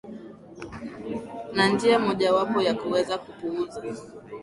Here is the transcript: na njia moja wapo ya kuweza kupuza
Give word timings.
na 1.55 1.67
njia 1.69 1.99
moja 1.99 2.33
wapo 2.33 2.61
ya 2.61 2.73
kuweza 2.73 3.17
kupuza 3.17 3.81